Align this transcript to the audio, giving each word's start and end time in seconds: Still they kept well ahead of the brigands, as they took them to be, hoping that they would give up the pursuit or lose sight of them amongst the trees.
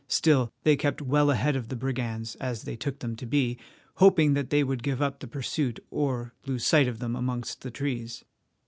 Still 0.07 0.51
they 0.63 0.75
kept 0.75 0.99
well 0.99 1.29
ahead 1.29 1.55
of 1.55 1.67
the 1.69 1.75
brigands, 1.75 2.33
as 2.37 2.63
they 2.63 2.75
took 2.75 2.97
them 2.97 3.15
to 3.17 3.25
be, 3.27 3.59
hoping 3.97 4.33
that 4.33 4.49
they 4.49 4.63
would 4.63 4.81
give 4.81 4.99
up 4.99 5.19
the 5.19 5.27
pursuit 5.27 5.79
or 5.91 6.33
lose 6.47 6.65
sight 6.65 6.87
of 6.87 6.97
them 6.97 7.15
amongst 7.15 7.61
the 7.61 7.69
trees. 7.69 8.23